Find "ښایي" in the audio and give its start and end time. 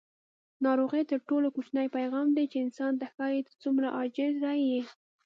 3.13-3.39